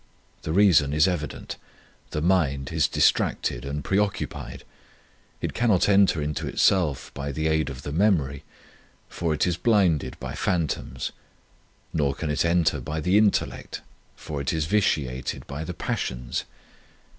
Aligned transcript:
The 0.41 0.51
reason 0.51 0.93
is 0.93 1.07
evident 1.07 1.57
the 2.09 2.23
mind 2.23 2.71
is 2.71 2.87
distracted 2.87 3.63
and 3.63 3.83
preoccupied; 3.83 4.63
it 5.41 5.53
can 5.53 5.69
not 5.69 5.87
enter 5.87 6.19
into 6.23 6.47
itself 6.47 7.13
by 7.13 7.31
the 7.31 7.45
aid 7.47 7.69
of 7.69 7.83
the 7.83 7.91
memory, 7.91 8.43
for 9.09 9.31
it 9.31 9.45
is 9.45 9.57
blinded 9.57 10.19
by 10.19 10.33
phantoms; 10.33 11.11
nor 11.93 12.15
can 12.15 12.31
it 12.31 12.43
enter 12.43 12.79
by 12.81 12.99
the 12.99 13.15
intellect, 13.15 13.81
for 14.15 14.41
it 14.41 14.51
is 14.51 14.65
vitiated 14.65 15.45
by 15.45 15.63
the 15.63 15.75
passions. 15.75 16.45